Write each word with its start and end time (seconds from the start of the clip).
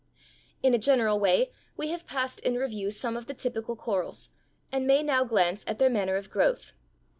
]In 0.63 0.73
a 0.73 0.79
general 0.79 1.19
way 1.19 1.51
we 1.77 1.89
have 1.89 2.07
passed 2.07 2.39
in 2.39 2.55
review 2.55 2.89
some 2.89 3.15
of 3.15 3.27
the 3.27 3.35
typical 3.35 3.75
corals, 3.75 4.29
and 4.71 4.87
may 4.87 5.03
now 5.03 5.23
glance 5.23 5.63
at 5.67 5.77
their 5.77 5.91
manner 5.91 6.15
of 6.15 6.31
growth. 6.31 6.73